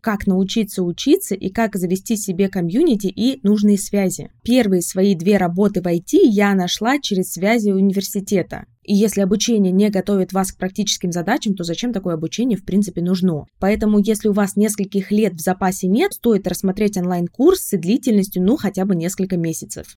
как 0.00 0.26
научиться 0.26 0.82
учиться 0.82 1.34
и 1.34 1.50
как 1.50 1.76
завести 1.76 2.16
себе 2.16 2.48
комьюнити 2.48 3.06
и 3.06 3.40
нужные 3.42 3.78
связи. 3.78 4.30
Первые 4.42 4.82
свои 4.82 5.14
две 5.14 5.36
работы 5.36 5.80
в 5.80 5.86
IT 5.86 6.18
я 6.22 6.54
нашла 6.54 6.98
через 6.98 7.32
связи 7.32 7.70
университета. 7.70 8.66
И 8.84 8.94
если 8.94 9.20
обучение 9.20 9.70
не 9.70 9.90
готовит 9.90 10.32
вас 10.32 10.50
к 10.50 10.56
практическим 10.56 11.12
задачам, 11.12 11.54
то 11.54 11.62
зачем 11.62 11.92
такое 11.92 12.14
обучение 12.14 12.56
в 12.56 12.64
принципе 12.64 13.02
нужно? 13.02 13.44
Поэтому, 13.60 13.98
если 13.98 14.28
у 14.28 14.32
вас 14.32 14.56
нескольких 14.56 15.10
лет 15.10 15.34
в 15.34 15.40
запасе 15.40 15.88
нет, 15.88 16.14
стоит 16.14 16.46
рассмотреть 16.46 16.96
онлайн-курс 16.96 17.60
с 17.60 17.76
длительностью 17.76 18.42
ну 18.42 18.56
хотя 18.56 18.86
бы 18.86 18.96
несколько 18.96 19.36
месяцев. 19.36 19.96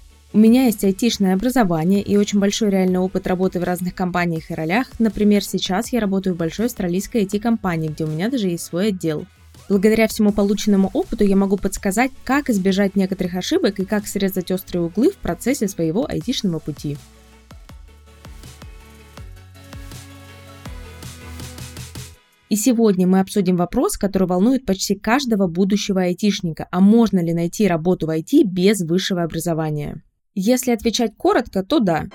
У 0.33 0.37
меня 0.37 0.67
есть 0.67 0.81
айтишное 0.85 1.33
образование 1.33 2.01
и 2.01 2.15
очень 2.15 2.39
большой 2.39 2.69
реальный 2.69 2.99
опыт 2.99 3.27
работы 3.27 3.59
в 3.59 3.63
разных 3.63 3.93
компаниях 3.93 4.49
и 4.49 4.53
ролях. 4.53 4.87
Например, 4.97 5.43
сейчас 5.43 5.91
я 5.91 5.99
работаю 5.99 6.35
в 6.35 6.37
большой 6.37 6.67
австралийской 6.67 7.25
IT-компании, 7.25 7.89
где 7.89 8.05
у 8.05 8.07
меня 8.07 8.29
даже 8.29 8.47
есть 8.47 8.63
свой 8.63 8.87
отдел. 8.87 9.25
Благодаря 9.67 10.07
всему 10.07 10.31
полученному 10.31 10.89
опыту 10.93 11.25
я 11.25 11.35
могу 11.35 11.57
подсказать, 11.57 12.11
как 12.23 12.49
избежать 12.49 12.95
некоторых 12.95 13.35
ошибок 13.35 13.81
и 13.81 13.85
как 13.85 14.07
срезать 14.07 14.51
острые 14.51 14.83
углы 14.83 15.11
в 15.11 15.17
процессе 15.17 15.67
своего 15.67 16.09
айтишного 16.09 16.59
пути. 16.59 16.97
И 22.47 22.55
сегодня 22.55 23.05
мы 23.05 23.19
обсудим 23.19 23.57
вопрос, 23.57 23.97
который 23.97 24.29
волнует 24.29 24.65
почти 24.65 24.95
каждого 24.95 25.47
будущего 25.47 26.03
айтишника. 26.03 26.69
А 26.71 26.79
можно 26.79 27.21
ли 27.21 27.33
найти 27.33 27.67
работу 27.67 28.07
в 28.07 28.09
IT 28.09 28.45
без 28.45 28.79
высшего 28.79 29.23
образования? 29.23 30.01
Если 30.33 30.71
отвечать 30.71 31.15
коротко, 31.17 31.63
то 31.63 31.79
да. 31.79 32.05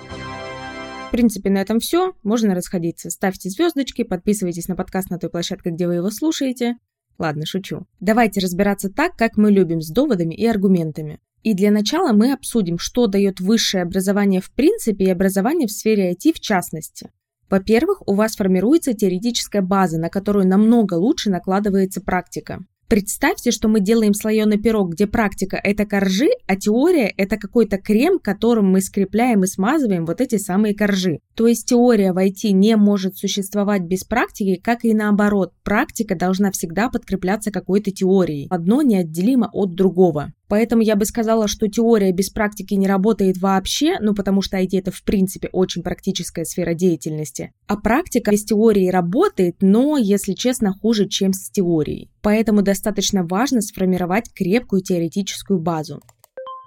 В 1.07 1.11
принципе, 1.11 1.49
на 1.49 1.59
этом 1.59 1.79
все. 1.79 2.13
Можно 2.23 2.55
расходиться. 2.55 3.09
Ставьте 3.09 3.49
звездочки, 3.49 4.03
подписывайтесь 4.03 4.67
на 4.67 4.75
подкаст 4.75 5.09
на 5.09 5.19
той 5.19 5.29
площадке, 5.29 5.69
где 5.69 5.87
вы 5.87 5.95
его 5.95 6.09
слушаете. 6.09 6.77
Ладно, 7.19 7.45
шучу. 7.45 7.85
Давайте 7.99 8.39
разбираться 8.39 8.89
так, 8.89 9.15
как 9.15 9.37
мы 9.37 9.51
любим, 9.51 9.81
с 9.81 9.89
доводами 9.89 10.35
и 10.35 10.45
аргументами. 10.45 11.19
И 11.43 11.53
для 11.53 11.71
начала 11.71 12.11
мы 12.11 12.33
обсудим, 12.33 12.77
что 12.77 13.07
дает 13.07 13.39
высшее 13.39 13.83
образование 13.83 14.41
в 14.41 14.51
принципе 14.51 15.05
и 15.05 15.09
образование 15.09 15.67
в 15.67 15.71
сфере 15.71 16.11
IT 16.11 16.33
в 16.33 16.39
частности. 16.39 17.11
Во-первых, 17.49 18.05
у 18.07 18.15
вас 18.15 18.35
формируется 18.35 18.93
теоретическая 18.93 19.61
база, 19.61 19.97
на 19.99 20.09
которую 20.09 20.47
намного 20.47 20.95
лучше 20.95 21.29
накладывается 21.29 22.01
практика. 22.01 22.59
Представьте, 22.87 23.51
что 23.51 23.67
мы 23.67 23.81
делаем 23.81 24.13
слоеный 24.13 24.57
пирог, 24.57 24.93
где 24.93 25.07
практика– 25.07 25.59
это 25.63 25.85
коржи, 25.85 26.29
а 26.47 26.55
теория– 26.55 27.13
это 27.17 27.35
какой-то 27.35 27.77
крем, 27.77 28.17
которым 28.17 28.71
мы 28.71 28.79
скрепляем 28.79 29.43
и 29.43 29.47
смазываем 29.47 30.05
вот 30.05 30.21
эти 30.21 30.37
самые 30.37 30.73
коржи. 30.73 31.19
То 31.35 31.47
есть 31.47 31.67
теория 31.67 32.13
в 32.13 32.17
IT 32.17 32.49
не 32.51 32.77
может 32.77 33.17
существовать 33.17 33.81
без 33.81 34.05
практики, 34.05 34.59
как 34.63 34.85
и 34.85 34.93
наоборот. 34.93 35.51
Практика 35.63 36.15
должна 36.15 36.51
всегда 36.51 36.89
подкрепляться 36.89 37.51
какой-то 37.51 37.91
теорией. 37.91 38.47
Одно 38.49 38.81
неотделимо 38.81 39.49
от 39.51 39.75
другого. 39.75 40.31
Поэтому 40.47 40.81
я 40.81 40.95
бы 40.95 41.05
сказала, 41.05 41.47
что 41.47 41.67
теория 41.67 42.11
без 42.11 42.29
практики 42.29 42.73
не 42.73 42.87
работает 42.87 43.37
вообще, 43.37 43.97
ну 43.99 44.13
потому 44.13 44.41
что 44.41 44.57
IT 44.57 44.69
это 44.73 44.91
в 44.91 45.03
принципе 45.03 45.49
очень 45.51 45.83
практическая 45.83 46.45
сфера 46.45 46.73
деятельности. 46.73 47.51
А 47.67 47.75
практика 47.75 48.31
без 48.31 48.45
теории 48.45 48.89
работает, 48.89 49.57
но, 49.61 49.97
если 49.97 50.33
честно, 50.33 50.73
хуже, 50.73 51.07
чем 51.07 51.33
с 51.33 51.49
теорией. 51.49 52.09
Поэтому 52.21 52.61
достаточно 52.61 53.23
важно 53.23 53.61
сформировать 53.61 54.31
крепкую 54.33 54.81
теоретическую 54.81 55.59
базу. 55.59 56.01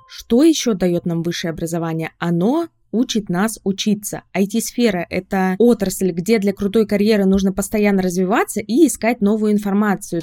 Что 0.08 0.42
еще 0.42 0.74
дает 0.74 1.06
нам 1.06 1.22
высшее 1.22 1.52
образование? 1.52 2.10
Оно 2.18 2.68
учит 2.92 3.28
нас 3.28 3.58
учиться. 3.62 4.22
IT-сфера– 4.36 5.06
это 5.10 5.54
отрасль, 5.58 6.10
где 6.10 6.38
для 6.38 6.52
крутой 6.52 6.86
карьеры 6.86 7.24
нужно 7.24 7.52
постоянно 7.52 8.02
развиваться 8.02 8.60
и 8.60 8.86
искать 8.86 9.20
новую 9.20 9.52
информацию. 9.52 10.22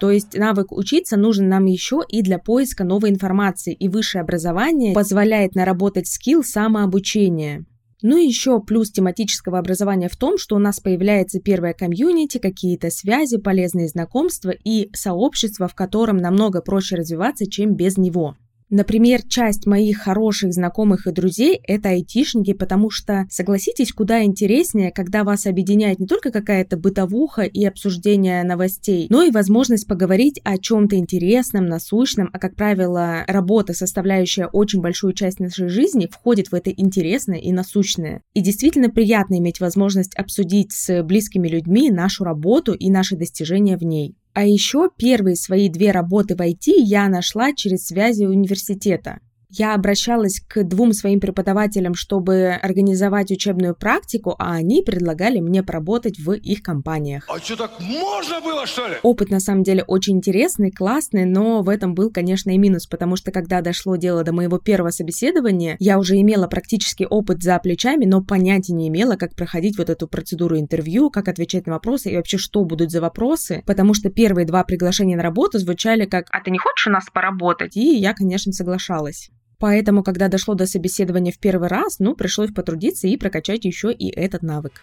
То 0.00 0.10
есть 0.10 0.34
навык 0.34 0.72
учиться 0.72 1.18
нужен 1.18 1.48
нам 1.50 1.66
еще 1.66 2.00
и 2.08 2.22
для 2.22 2.38
поиска 2.38 2.84
новой 2.84 3.10
информации, 3.10 3.74
и 3.74 3.86
высшее 3.88 4.22
образование 4.22 4.94
позволяет 4.94 5.54
наработать 5.54 6.08
скилл 6.08 6.42
самообучения. 6.42 7.66
Ну 8.02 8.16
и 8.16 8.26
еще 8.26 8.60
плюс 8.62 8.90
тематического 8.90 9.58
образования 9.58 10.08
в 10.08 10.16
том, 10.16 10.38
что 10.38 10.56
у 10.56 10.58
нас 10.58 10.80
появляется 10.80 11.38
первая 11.38 11.74
комьюнити, 11.74 12.38
какие-то 12.38 12.88
связи, 12.88 13.36
полезные 13.36 13.88
знакомства 13.88 14.54
и 14.64 14.88
сообщество, 14.94 15.68
в 15.68 15.74
котором 15.74 16.16
намного 16.16 16.62
проще 16.62 16.96
развиваться, 16.96 17.44
чем 17.46 17.74
без 17.74 17.98
него. 17.98 18.36
Например, 18.70 19.20
часть 19.22 19.66
моих 19.66 19.98
хороших 19.98 20.52
знакомых 20.52 21.08
и 21.08 21.12
друзей– 21.12 21.60
это 21.66 21.88
айтишники, 21.88 22.52
потому 22.52 22.88
что, 22.88 23.26
согласитесь, 23.28 23.92
куда 23.92 24.22
интереснее, 24.22 24.92
когда 24.92 25.24
вас 25.24 25.46
объединяет 25.46 25.98
не 25.98 26.06
только 26.06 26.30
какая-то 26.30 26.76
бытовуха 26.76 27.42
и 27.42 27.64
обсуждение 27.64 28.44
новостей, 28.44 29.08
но 29.10 29.22
и 29.22 29.32
возможность 29.32 29.88
поговорить 29.88 30.40
о 30.44 30.56
чем-то 30.56 30.96
интересном, 30.96 31.66
насущном, 31.66 32.30
а, 32.32 32.38
как 32.38 32.54
правило, 32.54 33.24
работа, 33.26 33.74
составляющая 33.74 34.46
очень 34.46 34.80
большую 34.80 35.14
часть 35.14 35.40
нашей 35.40 35.68
жизни, 35.68 36.08
входит 36.10 36.52
в 36.52 36.54
это 36.54 36.70
интересное 36.70 37.38
и 37.38 37.50
насущное. 37.52 38.22
И 38.34 38.40
действительно 38.40 38.88
приятно 38.88 39.38
иметь 39.38 39.58
возможность 39.58 40.14
обсудить 40.14 40.72
с 40.72 41.02
близкими 41.02 41.48
людьми 41.48 41.90
нашу 41.90 42.22
работу 42.22 42.72
и 42.72 42.88
наши 42.88 43.16
достижения 43.16 43.76
в 43.76 43.82
ней. 43.82 44.14
А 44.32 44.44
еще 44.44 44.88
первые 44.96 45.36
свои 45.36 45.68
две 45.68 45.90
работы 45.90 46.36
в 46.36 46.40
IT 46.40 46.72
я 46.76 47.08
нашла 47.08 47.52
через 47.52 47.86
связи 47.86 48.24
университета. 48.24 49.20
Я 49.52 49.74
обращалась 49.74 50.40
к 50.46 50.62
двум 50.62 50.92
своим 50.92 51.18
преподавателям, 51.18 51.94
чтобы 51.94 52.50
организовать 52.50 53.32
учебную 53.32 53.74
практику, 53.74 54.36
а 54.38 54.52
они 54.52 54.82
предлагали 54.82 55.40
мне 55.40 55.64
поработать 55.64 56.18
в 56.20 56.32
их 56.32 56.62
компаниях. 56.62 57.24
А 57.28 57.38
что, 57.40 57.56
так 57.56 57.72
можно 57.80 58.40
было, 58.40 58.64
что 58.66 58.86
ли? 58.86 58.94
Опыт, 59.02 59.30
на 59.30 59.40
самом 59.40 59.64
деле, 59.64 59.82
очень 59.82 60.18
интересный, 60.18 60.70
классный, 60.70 61.24
но 61.24 61.62
в 61.62 61.68
этом 61.68 61.94
был, 61.94 62.10
конечно, 62.10 62.50
и 62.50 62.58
минус, 62.58 62.86
потому 62.86 63.16
что, 63.16 63.32
когда 63.32 63.60
дошло 63.60 63.96
дело 63.96 64.22
до 64.22 64.32
моего 64.32 64.58
первого 64.58 64.90
собеседования, 64.90 65.76
я 65.80 65.98
уже 65.98 66.20
имела 66.20 66.46
практический 66.46 67.06
опыт 67.06 67.42
за 67.42 67.58
плечами, 67.58 68.04
но 68.04 68.22
понятия 68.22 68.72
не 68.72 68.86
имела, 68.86 69.16
как 69.16 69.34
проходить 69.34 69.78
вот 69.78 69.90
эту 69.90 70.06
процедуру 70.06 70.58
интервью, 70.58 71.10
как 71.10 71.26
отвечать 71.26 71.66
на 71.66 71.72
вопросы 71.72 72.10
и 72.10 72.16
вообще, 72.16 72.38
что 72.38 72.64
будут 72.64 72.92
за 72.92 73.00
вопросы, 73.00 73.64
потому 73.66 73.94
что 73.94 74.10
первые 74.10 74.46
два 74.46 74.62
приглашения 74.62 75.16
на 75.16 75.24
работу 75.24 75.58
звучали 75.58 76.06
как 76.06 76.26
«А 76.30 76.40
ты 76.40 76.52
не 76.52 76.58
хочешь 76.58 76.86
у 76.86 76.90
нас 76.90 77.06
поработать?» 77.12 77.76
И 77.76 77.96
я, 77.96 78.14
конечно, 78.14 78.52
соглашалась. 78.52 79.30
Поэтому, 79.60 80.02
когда 80.02 80.28
дошло 80.28 80.54
до 80.54 80.66
собеседования 80.66 81.32
в 81.32 81.38
первый 81.38 81.68
раз, 81.68 81.98
ну, 81.98 82.16
пришлось 82.16 82.50
потрудиться 82.50 83.06
и 83.06 83.18
прокачать 83.18 83.64
еще 83.66 83.92
и 83.92 84.10
этот 84.10 84.42
навык. 84.42 84.82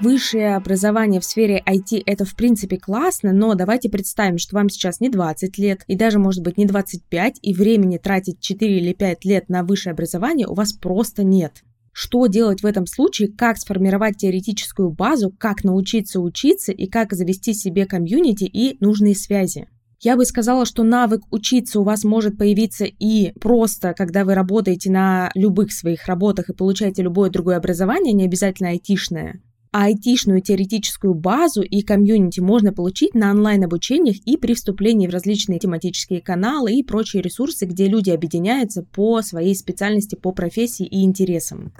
Высшее 0.00 0.56
образование 0.56 1.20
в 1.20 1.24
сфере 1.24 1.62
IT 1.64 2.02
это 2.04 2.24
в 2.24 2.34
принципе 2.34 2.78
классно, 2.78 3.32
но 3.32 3.54
давайте 3.54 3.88
представим, 3.88 4.38
что 4.38 4.56
вам 4.56 4.68
сейчас 4.68 5.00
не 5.00 5.08
20 5.08 5.56
лет 5.58 5.82
и 5.86 5.94
даже 5.94 6.18
может 6.18 6.42
быть 6.42 6.58
не 6.58 6.66
25, 6.66 7.38
и 7.40 7.54
времени 7.54 7.98
тратить 7.98 8.40
4 8.40 8.76
или 8.76 8.92
5 8.92 9.24
лет 9.24 9.48
на 9.48 9.62
высшее 9.62 9.92
образование 9.92 10.48
у 10.48 10.54
вас 10.54 10.72
просто 10.72 11.22
нет. 11.22 11.62
Что 11.92 12.26
делать 12.26 12.62
в 12.62 12.66
этом 12.66 12.86
случае, 12.86 13.28
как 13.28 13.56
сформировать 13.56 14.16
теоретическую 14.16 14.90
базу, 14.90 15.32
как 15.38 15.62
научиться 15.62 16.20
учиться 16.20 16.72
и 16.72 16.86
как 16.88 17.12
завести 17.12 17.54
себе 17.54 17.86
комьюнити 17.86 18.44
и 18.44 18.76
нужные 18.80 19.14
связи. 19.14 19.68
Я 20.04 20.16
бы 20.16 20.26
сказала, 20.26 20.66
что 20.66 20.82
навык 20.82 21.22
учиться 21.30 21.80
у 21.80 21.82
вас 21.82 22.04
может 22.04 22.36
появиться 22.36 22.84
и 22.84 23.32
просто, 23.40 23.94
когда 23.96 24.26
вы 24.26 24.34
работаете 24.34 24.90
на 24.90 25.30
любых 25.34 25.72
своих 25.72 26.04
работах 26.06 26.50
и 26.50 26.54
получаете 26.54 27.02
любое 27.02 27.30
другое 27.30 27.56
образование, 27.56 28.12
не 28.12 28.26
обязательно 28.26 28.68
айтишное. 28.68 29.40
А 29.72 29.86
айтишную 29.86 30.42
теоретическую 30.42 31.14
базу 31.14 31.62
и 31.62 31.80
комьюнити 31.80 32.40
можно 32.40 32.70
получить 32.74 33.14
на 33.14 33.30
онлайн-обучениях 33.30 34.16
и 34.26 34.36
при 34.36 34.52
вступлении 34.52 35.08
в 35.08 35.10
различные 35.10 35.58
тематические 35.58 36.20
каналы 36.20 36.74
и 36.74 36.82
прочие 36.82 37.22
ресурсы, 37.22 37.64
где 37.64 37.88
люди 37.88 38.10
объединяются 38.10 38.82
по 38.82 39.22
своей 39.22 39.54
специальности, 39.54 40.16
по 40.16 40.32
профессии 40.32 40.86
и 40.86 41.02
интересам. 41.02 41.72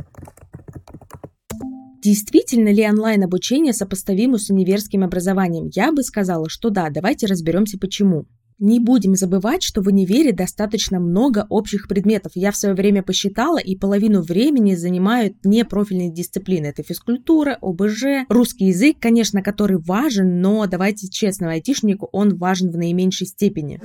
Действительно 2.05 2.69
ли 2.69 2.87
онлайн-обучение 2.87 3.73
сопоставимо 3.73 4.37
с 4.37 4.51
универским 4.51 5.05
образованием? 5.05 5.71
Я 5.75 5.91
бы 5.91 6.03
сказала, 6.03 6.51
что 6.51 6.69
да, 6.69 6.91
давайте 6.91 7.25
разберемся 7.25 7.79
почему. 7.79 8.27
Не 8.59 8.79
будем 8.79 9.15
забывать, 9.15 9.63
что 9.63 9.81
в 9.81 9.87
универе 9.87 10.33
достаточно 10.33 11.01
много 11.01 11.47
общих 11.49 11.89
предметов. 11.89 12.33
Я 12.35 12.53
в 12.53 12.57
свое 12.57 12.75
время 12.75 13.03
посчитала, 13.03 13.57
и 13.57 13.75
половину 13.75 14.21
времени 14.21 14.75
занимают 14.75 15.47
непрофильные 15.47 16.13
дисциплины. 16.13 16.67
Это 16.67 16.83
физкультура, 16.83 17.57
ОБЖ, 17.63 18.27
русский 18.29 18.67
язык, 18.67 18.99
конечно, 19.01 19.43
который 19.43 19.79
важен, 19.79 20.43
но 20.43 20.67
давайте 20.67 21.09
честно, 21.09 21.53
айтишнику 21.53 22.11
он 22.13 22.37
важен 22.37 22.71
в 22.71 22.77
наименьшей 22.77 23.27
степени. 23.27 23.81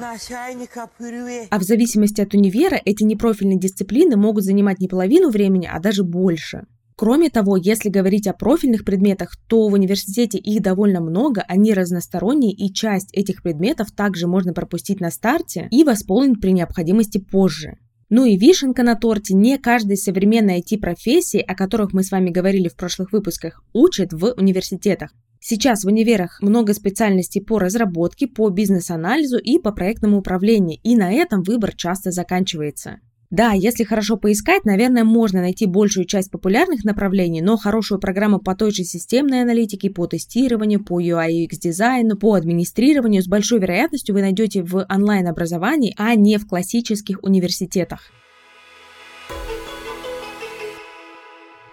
А 1.49 1.57
в 1.57 1.63
зависимости 1.63 2.19
от 2.19 2.33
универа 2.33 2.79
эти 2.83 3.03
непрофильные 3.03 3.57
дисциплины 3.57 4.17
могут 4.17 4.43
занимать 4.43 4.79
не 4.81 4.89
половину 4.89 5.29
времени, 5.29 5.69
а 5.71 5.79
даже 5.79 6.03
больше. 6.03 6.65
Кроме 6.99 7.29
того, 7.29 7.55
если 7.55 7.87
говорить 7.87 8.27
о 8.27 8.33
профильных 8.33 8.83
предметах, 8.83 9.37
то 9.47 9.69
в 9.69 9.73
университете 9.73 10.37
их 10.37 10.61
довольно 10.61 10.99
много, 10.99 11.45
они 11.47 11.73
разносторонние, 11.73 12.51
и 12.51 12.73
часть 12.73 13.13
этих 13.13 13.41
предметов 13.41 13.93
также 13.93 14.27
можно 14.27 14.51
пропустить 14.51 14.99
на 14.99 15.09
старте 15.09 15.69
и 15.71 15.85
восполнить 15.85 16.41
при 16.41 16.51
необходимости 16.51 17.17
позже. 17.17 17.77
Ну 18.09 18.25
и 18.25 18.35
вишенка 18.35 18.83
на 18.83 18.95
торте, 18.95 19.33
не 19.33 19.57
каждой 19.57 19.95
современной 19.95 20.59
IT-профессии, 20.59 21.39
о 21.39 21.55
которых 21.55 21.93
мы 21.93 22.03
с 22.03 22.11
вами 22.11 22.31
говорили 22.31 22.67
в 22.67 22.75
прошлых 22.75 23.13
выпусках, 23.13 23.63
учат 23.71 24.11
в 24.11 24.33
университетах. 24.35 25.11
Сейчас 25.39 25.85
в 25.85 25.87
универах 25.87 26.41
много 26.41 26.73
специальностей 26.73 27.41
по 27.41 27.59
разработке, 27.59 28.27
по 28.27 28.49
бизнес-анализу 28.49 29.37
и 29.37 29.57
по 29.57 29.71
проектному 29.71 30.17
управлению, 30.17 30.79
и 30.83 30.97
на 30.97 31.13
этом 31.13 31.43
выбор 31.43 31.73
часто 31.77 32.11
заканчивается. 32.11 32.99
Да, 33.31 33.51
если 33.51 33.83
хорошо 33.83 34.17
поискать, 34.17 34.65
наверное, 34.65 35.03
можно 35.03 35.41
найти 35.41 35.67
большую 35.67 36.05
часть 36.05 36.31
популярных 36.31 36.83
направлений, 36.83 37.41
но 37.41 37.57
хорошую 37.57 37.99
программу 37.99 38.39
по 38.39 38.55
той 38.55 38.71
же 38.71 38.83
системной 38.83 39.43
аналитике, 39.43 39.91
по 39.91 40.07
тестированию, 40.07 40.83
по 40.83 40.99
UI 40.99 41.45
UX 41.45 41.59
дизайну, 41.61 42.17
по 42.17 42.33
администрированию 42.33 43.21
с 43.21 43.27
большой 43.27 43.59
вероятностью 43.59 44.15
вы 44.15 44.21
найдете 44.21 44.63
в 44.63 44.83
онлайн-образовании, 44.89 45.93
а 45.95 46.15
не 46.15 46.39
в 46.39 46.47
классических 46.47 47.21
университетах. 47.21 48.11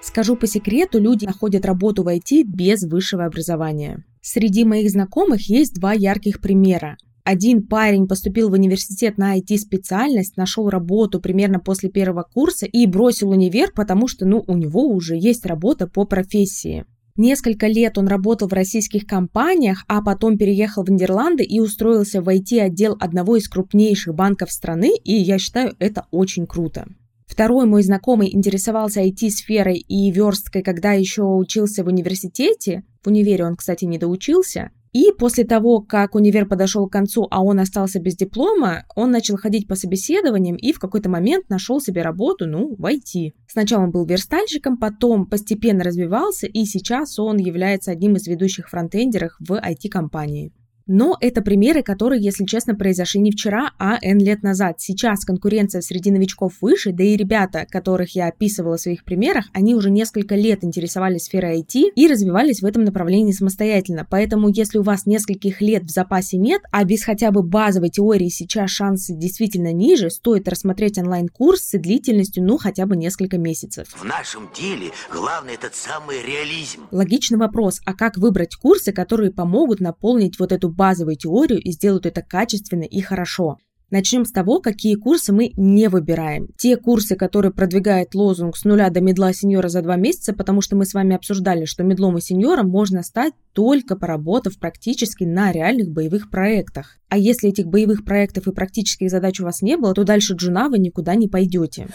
Скажу 0.02 0.36
по 0.36 0.46
секрету, 0.46 1.00
люди 1.00 1.24
находят 1.24 1.64
работу 1.64 2.02
в 2.02 2.08
IT 2.08 2.42
без 2.44 2.82
высшего 2.82 3.24
образования. 3.24 4.04
Среди 4.20 4.64
моих 4.64 4.90
знакомых 4.90 5.48
есть 5.48 5.74
два 5.74 5.94
ярких 5.94 6.40
примера. 6.42 6.98
Один 7.26 7.66
парень 7.66 8.06
поступил 8.06 8.50
в 8.50 8.52
университет 8.52 9.18
на 9.18 9.36
IT-специальность, 9.36 10.36
нашел 10.36 10.70
работу 10.70 11.20
примерно 11.20 11.58
после 11.58 11.90
первого 11.90 12.22
курса 12.22 12.66
и 12.66 12.86
бросил 12.86 13.30
универ, 13.30 13.72
потому 13.74 14.06
что, 14.06 14.24
ну, 14.24 14.44
у 14.46 14.56
него 14.56 14.86
уже 14.86 15.16
есть 15.16 15.44
работа 15.44 15.88
по 15.88 16.04
профессии. 16.04 16.84
Несколько 17.16 17.66
лет 17.66 17.98
он 17.98 18.06
работал 18.06 18.46
в 18.46 18.52
российских 18.52 19.06
компаниях, 19.06 19.84
а 19.88 20.02
потом 20.02 20.38
переехал 20.38 20.84
в 20.84 20.88
Нидерланды 20.88 21.42
и 21.42 21.58
устроился 21.58 22.22
в 22.22 22.28
IT-отдел 22.28 22.96
одного 23.00 23.34
из 23.34 23.48
крупнейших 23.48 24.14
банков 24.14 24.52
страны, 24.52 24.92
и 25.02 25.14
я 25.14 25.38
считаю, 25.38 25.74
это 25.80 26.06
очень 26.12 26.46
круто. 26.46 26.86
Второй 27.26 27.66
мой 27.66 27.82
знакомый 27.82 28.32
интересовался 28.32 29.02
IT-сферой 29.02 29.78
и 29.78 30.12
версткой, 30.12 30.62
когда 30.62 30.92
еще 30.92 31.22
учился 31.22 31.82
в 31.82 31.88
университете. 31.88 32.84
В 33.02 33.08
универе 33.08 33.46
он, 33.46 33.56
кстати, 33.56 33.84
не 33.84 33.98
доучился. 33.98 34.70
И 34.96 35.12
после 35.12 35.44
того, 35.44 35.82
как 35.82 36.14
универ 36.14 36.46
подошел 36.46 36.88
к 36.88 36.92
концу, 36.92 37.28
а 37.30 37.44
он 37.44 37.60
остался 37.60 38.00
без 38.00 38.16
диплома, 38.16 38.86
он 38.94 39.10
начал 39.10 39.36
ходить 39.36 39.68
по 39.68 39.74
собеседованиям 39.74 40.56
и 40.56 40.72
в 40.72 40.78
какой-то 40.78 41.10
момент 41.10 41.50
нашел 41.50 41.82
себе 41.82 42.00
работу, 42.00 42.46
ну, 42.46 42.74
в 42.78 42.82
IT. 42.82 43.32
Сначала 43.46 43.82
он 43.82 43.90
был 43.90 44.06
верстальщиком, 44.06 44.78
потом 44.78 45.26
постепенно 45.26 45.84
развивался, 45.84 46.46
и 46.46 46.64
сейчас 46.64 47.18
он 47.18 47.36
является 47.36 47.90
одним 47.90 48.16
из 48.16 48.26
ведущих 48.26 48.70
фронтендеров 48.70 49.36
в 49.38 49.60
IT-компании. 49.60 50.54
Но 50.86 51.16
это 51.20 51.42
примеры, 51.42 51.82
которые, 51.82 52.22
если 52.22 52.44
честно, 52.44 52.76
произошли 52.76 53.20
не 53.20 53.32
вчера, 53.32 53.72
а 53.78 53.98
N 54.00 54.18
лет 54.18 54.44
назад. 54.44 54.76
Сейчас 54.78 55.24
конкуренция 55.24 55.80
среди 55.80 56.12
новичков 56.12 56.54
выше, 56.60 56.92
да 56.92 57.02
и 57.02 57.16
ребята, 57.16 57.66
которых 57.68 58.14
я 58.14 58.28
описывала 58.28 58.76
в 58.76 58.80
своих 58.80 59.04
примерах, 59.04 59.46
они 59.52 59.74
уже 59.74 59.90
несколько 59.90 60.36
лет 60.36 60.62
интересовались 60.62 61.24
сферой 61.24 61.60
IT 61.60 61.92
и 61.94 62.06
развивались 62.06 62.62
в 62.62 62.66
этом 62.66 62.84
направлении 62.84 63.32
самостоятельно. 63.32 64.06
Поэтому, 64.08 64.48
если 64.48 64.78
у 64.78 64.82
вас 64.82 65.06
нескольких 65.06 65.60
лет 65.60 65.82
в 65.82 65.90
запасе 65.90 66.36
нет, 66.36 66.62
а 66.70 66.84
без 66.84 67.02
хотя 67.02 67.32
бы 67.32 67.42
базовой 67.42 67.90
теории 67.90 68.28
сейчас 68.28 68.70
шансы 68.70 69.12
действительно 69.14 69.72
ниже, 69.72 70.10
стоит 70.10 70.48
рассмотреть 70.48 70.98
онлайн-курсы 70.98 71.78
длительностью, 71.78 72.44
ну, 72.44 72.58
хотя 72.58 72.86
бы 72.86 72.96
несколько 72.96 73.38
месяцев. 73.38 73.88
В 73.88 74.04
нашем 74.04 74.48
деле 74.54 74.92
главное 75.12 75.54
этот 75.54 75.74
самый 75.74 76.22
реализм. 76.22 76.82
Логичный 76.92 77.38
вопрос, 77.38 77.80
а 77.84 77.94
как 77.94 78.18
выбрать 78.18 78.54
курсы, 78.54 78.92
которые 78.92 79.32
помогут 79.32 79.80
наполнить 79.80 80.38
вот 80.38 80.52
эту 80.52 80.75
базовую 80.76 81.16
теорию 81.16 81.60
и 81.60 81.72
сделают 81.72 82.06
это 82.06 82.22
качественно 82.22 82.84
и 82.84 83.00
хорошо. 83.00 83.58
Начнем 83.90 84.24
с 84.24 84.32
того, 84.32 84.60
какие 84.60 84.96
курсы 84.96 85.32
мы 85.32 85.52
не 85.56 85.88
выбираем. 85.88 86.48
Те 86.58 86.76
курсы, 86.76 87.14
которые 87.14 87.52
продвигают 87.52 88.16
лозунг 88.16 88.56
с 88.56 88.64
нуля 88.64 88.90
до 88.90 89.00
медла 89.00 89.32
сеньора 89.32 89.68
за 89.68 89.80
два 89.80 89.94
месяца, 89.94 90.32
потому 90.32 90.60
что 90.60 90.74
мы 90.74 90.86
с 90.86 90.92
вами 90.92 91.14
обсуждали, 91.14 91.66
что 91.66 91.84
медлом 91.84 92.18
и 92.18 92.20
сеньором 92.20 92.68
можно 92.68 93.04
стать 93.04 93.32
только 93.52 93.94
поработав 93.94 94.58
практически 94.58 95.22
на 95.22 95.52
реальных 95.52 95.90
боевых 95.90 96.30
проектах. 96.30 96.98
А 97.08 97.16
если 97.16 97.50
этих 97.50 97.66
боевых 97.66 98.04
проектов 98.04 98.48
и 98.48 98.52
практических 98.52 99.08
задач 99.08 99.40
у 99.40 99.44
вас 99.44 99.62
не 99.62 99.76
было, 99.76 99.94
то 99.94 100.02
дальше 100.02 100.34
джуна 100.34 100.68
вы 100.68 100.78
никуда 100.78 101.14
не 101.14 101.28
пойдете. 101.28 101.86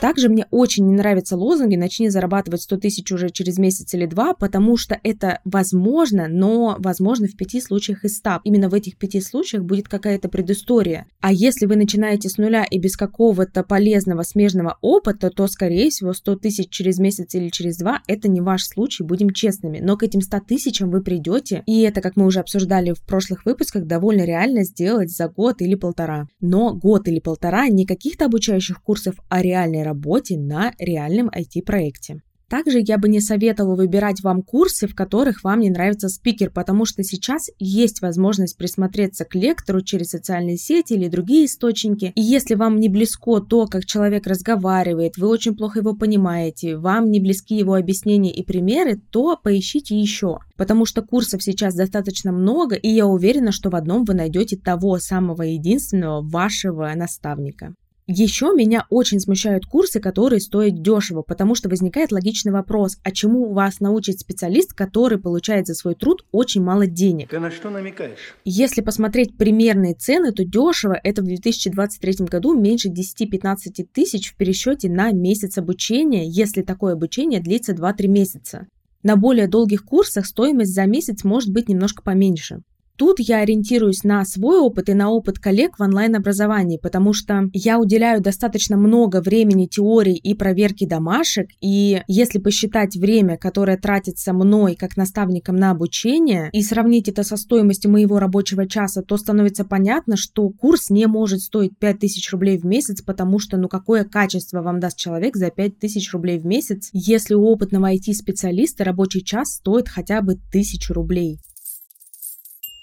Также 0.00 0.28
мне 0.28 0.46
очень 0.52 0.86
не 0.86 0.94
нравятся 0.94 1.36
лозунги 1.36 1.74
«начни 1.74 2.08
зарабатывать 2.08 2.62
100 2.62 2.76
тысяч 2.76 3.10
уже 3.10 3.30
через 3.30 3.58
месяц 3.58 3.92
или 3.94 4.06
два», 4.06 4.32
потому 4.32 4.76
что 4.76 4.98
это 5.02 5.40
возможно, 5.44 6.28
но 6.28 6.76
возможно 6.78 7.26
в 7.26 7.36
пяти 7.36 7.60
случаях 7.60 8.04
из 8.04 8.18
100. 8.18 8.42
Именно 8.44 8.68
в 8.68 8.74
этих 8.74 8.96
пяти 8.96 9.20
случаях 9.20 9.64
будет 9.64 9.88
какая-то 9.88 10.28
предыстория. 10.28 11.06
А 11.20 11.32
если 11.32 11.66
вы 11.66 11.74
начинаете 11.74 12.28
с 12.28 12.38
нуля 12.38 12.64
и 12.64 12.78
без 12.78 12.96
какого-то 12.96 13.64
полезного 13.64 14.22
смежного 14.22 14.78
опыта, 14.82 15.30
то, 15.30 15.48
скорее 15.48 15.90
всего, 15.90 16.12
100 16.12 16.36
тысяч 16.36 16.70
через 16.70 16.98
месяц 16.98 17.34
или 17.34 17.48
через 17.48 17.78
два– 17.78 18.00
это 18.06 18.28
не 18.28 18.40
ваш 18.40 18.64
случай, 18.66 19.02
будем 19.02 19.30
честными. 19.30 19.80
Но 19.80 19.96
к 19.96 20.04
этим 20.04 20.20
100 20.20 20.40
тысячам 20.46 20.90
вы 20.90 21.02
придете, 21.02 21.64
и 21.66 21.80
это, 21.80 22.00
как 22.00 22.14
мы 22.14 22.24
уже 22.24 22.38
обсуждали 22.38 22.92
в 22.92 23.02
прошлых 23.02 23.44
выпусках, 23.44 23.84
довольно 23.84 24.22
реально 24.22 24.62
сделать 24.62 25.10
за 25.10 25.28
год 25.28 25.60
или 25.60 25.74
полтора. 25.74 26.28
Но 26.40 26.72
год 26.72 27.08
или 27.08 27.18
полтора 27.18 27.66
не 27.66 27.84
каких-то 27.84 28.26
обучающих 28.26 28.80
курсов, 28.80 29.16
а 29.28 29.42
реальной 29.42 29.87
работе 29.88 30.38
на 30.38 30.72
реальном 30.78 31.28
IT-проекте. 31.28 32.20
Также 32.48 32.82
я 32.82 32.96
бы 32.96 33.10
не 33.10 33.20
советовала 33.20 33.76
выбирать 33.76 34.22
вам 34.22 34.42
курсы, 34.42 34.86
в 34.86 34.94
которых 34.94 35.44
вам 35.44 35.60
не 35.60 35.68
нравится 35.68 36.08
спикер, 36.08 36.50
потому 36.50 36.86
что 36.86 37.02
сейчас 37.02 37.50
есть 37.58 38.00
возможность 38.00 38.56
присмотреться 38.56 39.26
к 39.26 39.34
лектору 39.34 39.82
через 39.82 40.08
социальные 40.08 40.56
сети 40.56 40.94
или 40.94 41.08
другие 41.08 41.44
источники. 41.44 42.12
И 42.14 42.22
если 42.22 42.54
вам 42.54 42.80
не 42.80 42.88
близко 42.88 43.40
то, 43.40 43.66
как 43.66 43.84
человек 43.84 44.26
разговаривает, 44.26 45.18
вы 45.18 45.28
очень 45.28 45.54
плохо 45.54 45.80
его 45.80 45.94
понимаете, 45.94 46.78
вам 46.78 47.10
не 47.10 47.20
близки 47.20 47.54
его 47.54 47.74
объяснения 47.74 48.32
и 48.32 48.42
примеры, 48.42 48.98
то 49.10 49.36
поищите 49.36 49.98
еще. 49.98 50.38
Потому 50.56 50.86
что 50.86 51.02
курсов 51.02 51.42
сейчас 51.42 51.74
достаточно 51.74 52.32
много, 52.32 52.76
и 52.76 52.88
я 52.88 53.06
уверена, 53.06 53.52
что 53.52 53.68
в 53.68 53.76
одном 53.76 54.04
вы 54.04 54.14
найдете 54.14 54.56
того 54.56 54.98
самого 54.98 55.42
единственного 55.42 56.22
вашего 56.22 56.90
наставника. 56.94 57.74
Еще 58.10 58.54
меня 58.54 58.86
очень 58.88 59.20
смущают 59.20 59.66
курсы, 59.66 60.00
которые 60.00 60.40
стоят 60.40 60.80
дешево, 60.80 61.20
потому 61.20 61.54
что 61.54 61.68
возникает 61.68 62.10
логичный 62.10 62.52
вопрос, 62.52 62.96
а 63.02 63.10
чему 63.10 63.52
вас 63.52 63.80
научит 63.80 64.18
специалист, 64.18 64.72
который 64.72 65.18
получает 65.18 65.66
за 65.66 65.74
свой 65.74 65.94
труд 65.94 66.24
очень 66.32 66.62
мало 66.62 66.86
денег? 66.86 67.28
Ты 67.28 67.38
на 67.38 67.50
что 67.50 67.68
намекаешь? 67.68 68.34
Если 68.46 68.80
посмотреть 68.80 69.36
примерные 69.36 69.92
цены, 69.92 70.32
то 70.32 70.42
дешево 70.42 70.98
это 71.04 71.20
в 71.20 71.26
2023 71.26 72.24
году 72.24 72.58
меньше 72.58 72.88
10-15 72.88 73.86
тысяч 73.92 74.32
в 74.32 74.36
пересчете 74.36 74.88
на 74.88 75.12
месяц 75.12 75.58
обучения, 75.58 76.26
если 76.26 76.62
такое 76.62 76.94
обучение 76.94 77.40
длится 77.40 77.74
2-3 77.74 78.06
месяца. 78.06 78.66
На 79.02 79.16
более 79.16 79.48
долгих 79.48 79.84
курсах 79.84 80.24
стоимость 80.24 80.72
за 80.72 80.86
месяц 80.86 81.24
может 81.24 81.52
быть 81.52 81.68
немножко 81.68 82.02
поменьше. 82.02 82.62
Тут 82.98 83.20
я 83.20 83.38
ориентируюсь 83.38 84.02
на 84.02 84.24
свой 84.24 84.58
опыт 84.58 84.88
и 84.88 84.94
на 84.94 85.10
опыт 85.10 85.38
коллег 85.38 85.78
в 85.78 85.82
онлайн-образовании, 85.82 86.78
потому 86.82 87.12
что 87.12 87.44
я 87.52 87.78
уделяю 87.78 88.20
достаточно 88.20 88.76
много 88.76 89.20
времени 89.20 89.66
теории 89.66 90.16
и 90.16 90.34
проверки 90.34 90.84
домашек, 90.84 91.48
и 91.60 92.02
если 92.08 92.40
посчитать 92.40 92.96
время, 92.96 93.36
которое 93.36 93.76
тратится 93.76 94.32
мной 94.32 94.74
как 94.74 94.96
наставником 94.96 95.54
на 95.54 95.70
обучение, 95.70 96.50
и 96.52 96.60
сравнить 96.60 97.08
это 97.08 97.22
со 97.22 97.36
стоимостью 97.36 97.92
моего 97.92 98.18
рабочего 98.18 98.66
часа, 98.66 99.02
то 99.02 99.16
становится 99.16 99.64
понятно, 99.64 100.16
что 100.16 100.48
курс 100.50 100.90
не 100.90 101.06
может 101.06 101.40
стоить 101.40 101.78
5000 101.78 102.32
рублей 102.32 102.58
в 102.58 102.66
месяц, 102.66 103.00
потому 103.02 103.38
что 103.38 103.58
ну 103.58 103.68
какое 103.68 104.02
качество 104.02 104.60
вам 104.60 104.80
даст 104.80 104.98
человек 104.98 105.36
за 105.36 105.52
5000 105.52 106.12
рублей 106.12 106.40
в 106.40 106.46
месяц, 106.46 106.90
если 106.92 107.34
у 107.34 107.44
опытного 107.44 107.94
IT-специалиста 107.94 108.82
рабочий 108.82 109.22
час 109.22 109.54
стоит 109.54 109.88
хотя 109.88 110.20
бы 110.20 110.32
1000 110.32 110.92
рублей. 110.94 111.38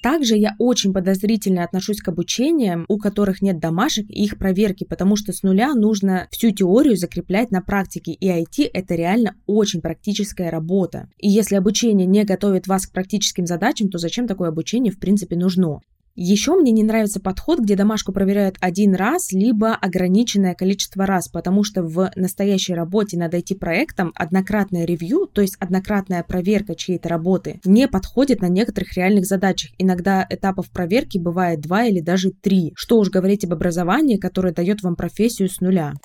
Также 0.05 0.35
я 0.37 0.55
очень 0.59 0.93
подозрительно 0.93 1.63
отношусь 1.63 1.99
к 1.99 2.09
обучениям, 2.09 2.85
у 2.87 2.99
которых 2.99 3.41
нет 3.41 3.57
домашек 3.57 4.05
и 4.07 4.23
их 4.23 4.37
проверки, 4.37 4.83
потому 4.83 5.15
что 5.15 5.33
с 5.33 5.41
нуля 5.41 5.73
нужно 5.73 6.27
всю 6.29 6.51
теорию 6.51 6.95
закреплять 6.95 7.49
на 7.49 7.63
практике, 7.63 8.11
и 8.11 8.29
IT 8.29 8.69
это 8.71 8.93
реально 8.93 9.33
очень 9.47 9.81
практическая 9.81 10.51
работа. 10.51 11.09
И 11.17 11.27
если 11.27 11.55
обучение 11.55 12.05
не 12.05 12.23
готовит 12.23 12.67
вас 12.67 12.85
к 12.85 12.91
практическим 12.91 13.47
задачам, 13.47 13.89
то 13.89 13.97
зачем 13.97 14.27
такое 14.27 14.49
обучение 14.49 14.93
в 14.93 14.99
принципе 14.99 15.35
нужно? 15.37 15.79
Еще 16.17 16.55
мне 16.55 16.71
не 16.71 16.83
нравится 16.83 17.19
подход, 17.19 17.59
где 17.59 17.75
домашку 17.75 18.13
проверяют 18.13 18.55
один 18.61 18.95
раз, 18.95 19.33
либо 19.33 19.75
ограниченное 19.75 20.55
количество 20.55 21.05
раз, 21.05 21.27
потому 21.27 21.65
что 21.65 21.83
в 21.83 22.09
настоящей 22.15 22.73
работе 22.73 23.17
над 23.17 23.33
IT-проектом 23.33 24.13
однократное 24.15 24.85
ревью, 24.85 25.27
то 25.27 25.41
есть 25.41 25.57
однократная 25.59 26.23
проверка 26.23 26.73
чьей-то 26.73 27.09
работы, 27.09 27.59
не 27.65 27.89
подходит 27.89 28.41
на 28.41 28.47
некоторых 28.47 28.93
реальных 28.95 29.25
задачах. 29.25 29.71
Иногда 29.77 30.25
этапов 30.29 30.69
проверки 30.69 31.17
бывает 31.17 31.59
два 31.59 31.83
или 31.83 31.99
даже 31.99 32.31
три. 32.31 32.71
Что 32.77 32.97
уж 32.97 33.09
говорить 33.09 33.43
об 33.43 33.51
образовании, 33.51 34.15
которое 34.15 34.53
дает 34.53 34.83
вам 34.83 34.95
профессию 34.95 35.49
с 35.49 35.59
нуля. 35.59 35.95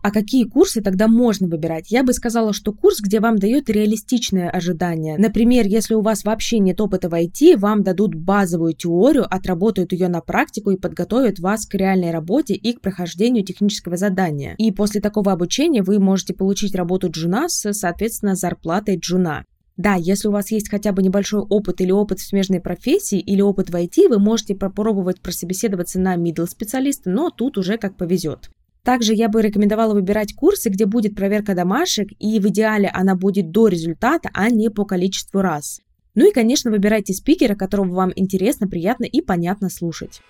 А 0.00 0.12
какие 0.12 0.44
курсы 0.44 0.80
тогда 0.80 1.08
можно 1.08 1.48
выбирать? 1.48 1.90
Я 1.90 2.04
бы 2.04 2.12
сказала, 2.12 2.52
что 2.52 2.72
курс, 2.72 3.00
где 3.00 3.18
вам 3.18 3.36
дают 3.36 3.68
реалистичные 3.68 4.48
ожидания. 4.48 5.16
Например, 5.18 5.66
если 5.66 5.94
у 5.94 6.02
вас 6.02 6.24
вообще 6.24 6.60
нет 6.60 6.80
опыта 6.80 7.08
в 7.08 7.14
IT, 7.14 7.56
вам 7.56 7.82
дадут 7.82 8.14
базовую 8.14 8.74
теорию, 8.74 9.26
отработают 9.28 9.92
ее 9.92 10.08
на 10.08 10.20
практику 10.20 10.70
и 10.70 10.76
подготовят 10.76 11.40
вас 11.40 11.66
к 11.66 11.74
реальной 11.74 12.12
работе 12.12 12.54
и 12.54 12.72
к 12.72 12.80
прохождению 12.80 13.44
технического 13.44 13.96
задания. 13.96 14.54
И 14.58 14.70
после 14.70 15.00
такого 15.00 15.32
обучения 15.32 15.82
вы 15.82 15.98
можете 15.98 16.32
получить 16.32 16.76
работу 16.76 17.10
джуна 17.10 17.48
с, 17.48 17.72
соответственно, 17.72 18.36
зарплатой 18.36 18.98
джуна. 18.98 19.44
Да, 19.76 19.94
если 19.94 20.26
у 20.26 20.32
вас 20.32 20.50
есть 20.50 20.68
хотя 20.68 20.90
бы 20.92 21.02
небольшой 21.02 21.40
опыт 21.40 21.80
или 21.80 21.92
опыт 21.92 22.18
в 22.18 22.26
смежной 22.26 22.60
профессии 22.60 23.20
или 23.20 23.40
опыт 23.40 23.70
в 23.70 23.74
IT, 23.76 24.08
вы 24.08 24.18
можете 24.18 24.56
попробовать 24.56 25.20
прособеседоваться 25.20 26.00
на 26.00 26.16
middle 26.16 26.46
специалиста, 26.46 27.10
но 27.10 27.30
тут 27.30 27.58
уже 27.58 27.78
как 27.78 27.96
повезет. 27.96 28.50
Также 28.88 29.12
я 29.12 29.28
бы 29.28 29.42
рекомендовала 29.42 29.92
выбирать 29.92 30.34
курсы, 30.34 30.70
где 30.70 30.86
будет 30.86 31.14
проверка 31.14 31.54
домашек, 31.54 32.08
и 32.18 32.40
в 32.40 32.48
идеале 32.48 32.90
она 32.94 33.16
будет 33.16 33.50
до 33.50 33.68
результата, 33.68 34.30
а 34.32 34.48
не 34.48 34.70
по 34.70 34.86
количеству 34.86 35.42
раз. 35.42 35.82
Ну 36.14 36.26
и, 36.26 36.32
конечно, 36.32 36.70
выбирайте 36.70 37.12
спикера, 37.12 37.54
которого 37.54 37.92
вам 37.92 38.12
интересно, 38.16 38.66
приятно 38.66 39.04
и 39.04 39.20
понятно 39.20 39.68
слушать. 39.68 40.22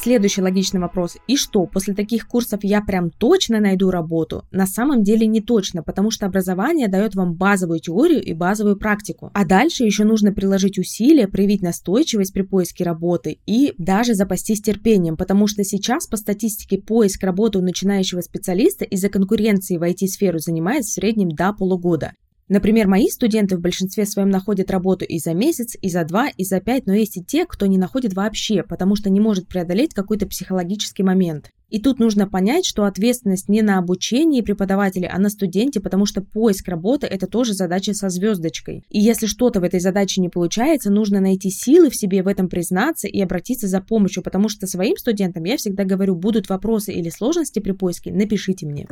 Следующий 0.00 0.42
логичный 0.42 0.78
вопрос. 0.80 1.16
И 1.26 1.36
что, 1.36 1.66
после 1.66 1.92
таких 1.92 2.28
курсов 2.28 2.60
я 2.62 2.80
прям 2.82 3.10
точно 3.10 3.58
найду 3.58 3.90
работу? 3.90 4.44
На 4.52 4.64
самом 4.64 5.02
деле 5.02 5.26
не 5.26 5.40
точно, 5.40 5.82
потому 5.82 6.12
что 6.12 6.24
образование 6.24 6.86
дает 6.86 7.16
вам 7.16 7.34
базовую 7.34 7.80
теорию 7.80 8.22
и 8.22 8.32
базовую 8.32 8.76
практику. 8.76 9.32
А 9.34 9.44
дальше 9.44 9.82
еще 9.82 10.04
нужно 10.04 10.32
приложить 10.32 10.78
усилия, 10.78 11.26
проявить 11.26 11.62
настойчивость 11.62 12.32
при 12.32 12.42
поиске 12.42 12.84
работы 12.84 13.38
и 13.44 13.74
даже 13.76 14.14
запастись 14.14 14.62
терпением, 14.62 15.16
потому 15.16 15.48
что 15.48 15.64
сейчас 15.64 16.06
по 16.06 16.16
статистике 16.16 16.78
поиск 16.78 17.24
работы 17.24 17.58
у 17.58 17.62
начинающего 17.62 18.20
специалиста 18.20 18.84
из-за 18.84 19.08
конкуренции 19.08 19.78
в 19.78 19.82
IT-сферу 19.82 20.38
занимает 20.38 20.84
в 20.84 20.92
среднем 20.92 21.30
до 21.30 21.52
полугода. 21.52 22.12
Например, 22.48 22.88
мои 22.88 23.08
студенты 23.08 23.56
в 23.56 23.60
большинстве 23.60 24.06
своем 24.06 24.30
находят 24.30 24.70
работу 24.70 25.04
и 25.04 25.18
за 25.18 25.34
месяц, 25.34 25.76
и 25.80 25.90
за 25.90 26.04
два, 26.04 26.28
и 26.28 26.44
за 26.44 26.60
пять, 26.60 26.86
но 26.86 26.94
есть 26.94 27.18
и 27.18 27.24
те, 27.24 27.44
кто 27.44 27.66
не 27.66 27.76
находит 27.76 28.14
вообще, 28.14 28.62
потому 28.62 28.96
что 28.96 29.10
не 29.10 29.20
может 29.20 29.48
преодолеть 29.48 29.92
какой-то 29.92 30.26
психологический 30.26 31.02
момент. 31.02 31.50
И 31.68 31.80
тут 31.80 31.98
нужно 31.98 32.26
понять, 32.26 32.64
что 32.64 32.84
ответственность 32.84 33.50
не 33.50 33.60
на 33.60 33.76
обучении 33.78 34.40
преподавателя, 34.40 35.10
а 35.12 35.18
на 35.18 35.28
студенте, 35.28 35.80
потому 35.80 36.06
что 36.06 36.22
поиск 36.22 36.66
работы– 36.68 37.06
это 37.10 37.26
тоже 37.26 37.52
задача 37.52 37.92
со 37.92 38.08
звездочкой. 38.08 38.84
И 38.88 38.98
если 38.98 39.26
что-то 39.26 39.60
в 39.60 39.64
этой 39.64 39.80
задаче 39.80 40.22
не 40.22 40.30
получается, 40.30 40.90
нужно 40.90 41.20
найти 41.20 41.50
силы 41.50 41.90
в 41.90 41.96
себе 41.96 42.22
в 42.22 42.28
этом 42.28 42.48
признаться 42.48 43.06
и 43.06 43.20
обратиться 43.20 43.68
за 43.68 43.82
помощью, 43.82 44.22
потому 44.22 44.48
что 44.48 44.66
своим 44.66 44.96
студентам 44.96 45.44
я 45.44 45.58
всегда 45.58 45.84
говорю, 45.84 46.14
будут 46.14 46.48
вопросы 46.48 46.94
или 46.94 47.10
сложности 47.10 47.58
при 47.58 47.72
поиске, 47.72 48.12
напишите 48.12 48.64
мне. 48.64 48.88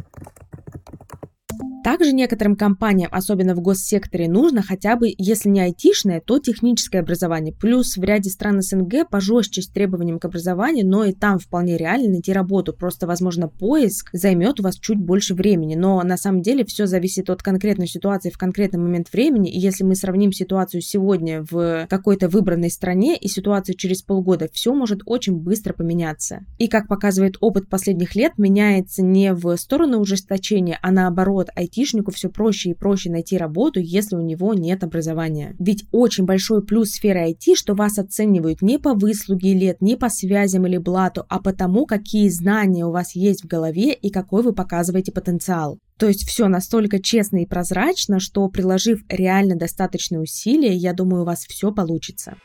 Также 1.87 2.13
некоторым 2.13 2.57
компаниям, 2.57 3.11
особенно 3.13 3.55
в 3.55 3.61
госсекторе, 3.61 4.29
нужно 4.29 4.61
хотя 4.61 4.97
бы, 4.97 5.15
если 5.19 5.51
не 5.51 5.61
айтишное, 5.61 6.21
то 6.21 6.41
техническое 6.41 6.99
образование. 6.99 7.55
Плюс 7.55 7.97
в 7.97 8.03
ряде 8.03 8.29
стран 8.29 8.61
СНГ 8.61 9.09
пожестче 9.09 9.63
с 9.63 9.69
требованием 9.69 10.19
к 10.19 10.25
образованию, 10.25 10.85
но 10.85 11.05
и 11.05 11.13
там 11.13 11.39
вполне 11.39 11.77
реально 11.77 12.09
найти 12.09 12.33
работу. 12.33 12.73
Просто, 12.73 13.07
возможно, 13.07 13.47
поиск 13.47 14.11
займет 14.13 14.59
у 14.59 14.65
вас 14.65 14.81
чуть 14.81 14.99
больше 14.99 15.35
времени. 15.35 15.77
Но 15.77 16.03
на 16.03 16.17
самом 16.17 16.43
деле 16.43 16.65
все 16.65 16.89
зависит 16.89 17.31
от 17.31 17.45
конкретной 17.45 17.87
ситуации 17.87 18.31
в 18.31 18.37
конкретный 18.37 18.81
момент 18.81 19.13
времени. 19.13 19.49
И 19.49 19.61
если 19.61 19.85
мы 19.85 19.95
сравним 19.95 20.33
ситуацию 20.33 20.81
сегодня 20.81 21.47
в 21.49 21.87
какой-то 21.89 22.29
выбранной 22.29 22.71
стране 22.73 23.17
и 23.17 23.29
ситуацию 23.29 23.77
через 23.77 24.03
полгода, 24.03 24.49
все 24.53 24.75
может 24.75 25.03
очень 25.07 25.37
быстро 25.37 25.73
поменяться. 25.73 26.41
И 26.59 26.67
как 26.67 26.89
показывает 26.89 27.37
опыт 27.41 27.69
последних 27.69 28.17
лет, 28.17 28.33
меняется 28.39 29.05
не 29.05 29.33
в 29.33 29.57
сторону 29.57 30.01
ужесточения, 30.01 30.81
а 30.83 30.91
наоборот, 30.91 31.51
IT 31.57 31.76
айтишнику 31.77 32.11
все 32.13 32.29
проще 32.29 32.71
и 32.71 32.75
проще 32.75 33.11
найти 33.11 33.37
работу, 33.37 33.81
если 33.81 34.17
у 34.17 34.21
него 34.21 34.55
нет 34.55 34.85
образования. 34.85 35.55
Ведь 35.59 35.85
очень 35.93 36.25
большой 36.25 36.65
плюс 36.65 36.91
сферы 36.91 37.31
IT, 37.31 37.55
что 37.55 37.75
вас 37.75 37.99
оценивают 37.99 38.63
не 38.63 38.79
по 38.79 38.95
выслуге 38.95 39.55
лет, 39.55 39.81
не 39.81 39.97
по 39.97 40.09
связям 40.09 40.67
или 40.67 40.79
блату, 40.79 41.25
а 41.29 41.41
по 41.41 41.53
тому, 41.53 41.87
какие 41.87 42.29
знания 42.29 42.87
у 42.87 42.93
вас 42.93 43.15
есть 43.15 43.45
в 43.45 43.47
голове 43.47 43.93
и 43.93 44.11
какой 44.11 44.43
вы 44.43 44.53
показываете 44.53 45.13
потенциал. 45.13 45.79
То 45.99 46.09
есть 46.09 46.29
все 46.29 46.49
настолько 46.49 47.01
честно 47.01 47.43
и 47.43 47.47
прозрачно, 47.47 48.21
что 48.21 48.49
приложив 48.49 49.03
реально 49.09 49.57
достаточные 49.57 50.21
усилия, 50.21 50.75
я 50.75 50.93
думаю, 50.93 51.23
у 51.23 51.27
вас 51.27 51.47
все 51.47 51.73
получится. 51.73 52.37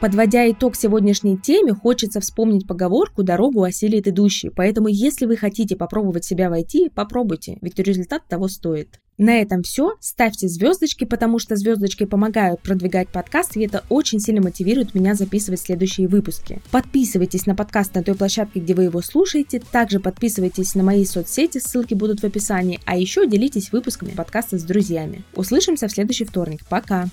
Подводя 0.00 0.50
итог 0.50 0.76
сегодняшней 0.76 1.36
теме, 1.36 1.74
хочется 1.74 2.20
вспомнить 2.20 2.66
поговорку 2.66 3.22
«дорогу 3.22 3.62
осилит 3.62 4.08
идущий». 4.08 4.48
Поэтому, 4.48 4.88
если 4.88 5.26
вы 5.26 5.36
хотите 5.36 5.76
попробовать 5.76 6.24
себя 6.24 6.48
войти, 6.48 6.88
попробуйте, 6.88 7.58
ведь 7.60 7.78
результат 7.78 8.22
того 8.26 8.48
стоит. 8.48 8.98
На 9.18 9.42
этом 9.42 9.62
все. 9.62 9.96
Ставьте 10.00 10.48
звездочки, 10.48 11.04
потому 11.04 11.38
что 11.38 11.54
звездочки 11.54 12.06
помогают 12.06 12.62
продвигать 12.62 13.10
подкаст, 13.10 13.58
и 13.58 13.62
это 13.62 13.84
очень 13.90 14.20
сильно 14.20 14.40
мотивирует 14.40 14.94
меня 14.94 15.14
записывать 15.14 15.60
следующие 15.60 16.08
выпуски. 16.08 16.62
Подписывайтесь 16.70 17.44
на 17.44 17.54
подкаст 17.54 17.94
на 17.94 18.02
той 18.02 18.14
площадке, 18.14 18.60
где 18.60 18.72
вы 18.72 18.84
его 18.84 19.02
слушаете. 19.02 19.60
Также 19.70 20.00
подписывайтесь 20.00 20.74
на 20.74 20.82
мои 20.82 21.04
соцсети, 21.04 21.58
ссылки 21.58 21.92
будут 21.92 22.20
в 22.20 22.24
описании. 22.24 22.80
А 22.86 22.96
еще 22.96 23.26
делитесь 23.26 23.70
выпусками 23.70 24.12
подкаста 24.12 24.58
с 24.58 24.62
друзьями. 24.62 25.24
Услышимся 25.36 25.88
в 25.88 25.92
следующий 25.92 26.24
вторник. 26.24 26.62
Пока! 26.70 27.10